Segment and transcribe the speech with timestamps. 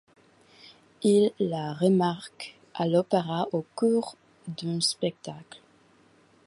[1.03, 4.15] Il la remarque à l'Opéra au cours
[4.47, 5.61] d'un spectacle.